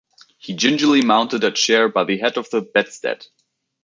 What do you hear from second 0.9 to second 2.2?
mounted a chair by the